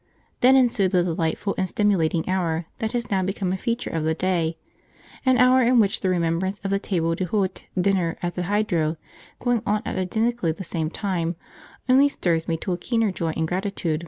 Then 0.39 0.55
ensued 0.55 0.93
the 0.93 1.03
delightful 1.03 1.53
and 1.59 1.69
stimulating 1.69 2.27
hour 2.27 2.65
that 2.79 2.93
has 2.93 3.11
now 3.11 3.21
become 3.21 3.53
a 3.53 3.55
feature 3.57 3.91
of 3.91 4.03
the 4.03 4.15
day; 4.15 4.57
an 5.27 5.37
hour 5.37 5.61
in 5.61 5.77
which 5.79 5.99
the 6.01 6.09
remembrance 6.09 6.57
of 6.63 6.71
the 6.71 6.79
table 6.79 7.13
d'hote 7.13 7.65
dinner 7.79 8.17
at 8.23 8.33
the 8.33 8.41
Hydro, 8.49 8.97
going 9.39 9.61
on 9.63 9.83
at 9.85 9.99
identically 9.99 10.53
the 10.53 10.63
same 10.63 10.89
time, 10.89 11.35
only 11.87 12.09
stirs 12.09 12.47
me 12.47 12.57
to 12.57 12.73
a 12.73 12.79
keener 12.79 13.11
joy 13.11 13.33
and 13.37 13.47
gratitude. 13.47 13.99